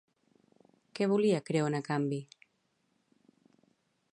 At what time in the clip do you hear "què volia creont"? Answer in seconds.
0.99-1.77